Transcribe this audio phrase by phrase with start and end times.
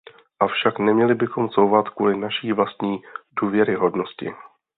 [0.39, 3.01] Avšak neměli bychom couvat kvůli naší vlastní
[3.41, 4.31] důvěryhodnosti.